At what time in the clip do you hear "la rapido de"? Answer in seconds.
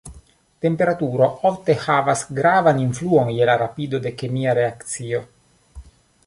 3.51-4.15